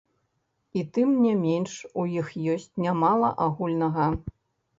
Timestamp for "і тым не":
0.79-1.33